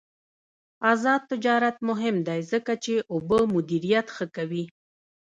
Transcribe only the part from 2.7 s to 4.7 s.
چې اوبه مدیریت ښه کوي.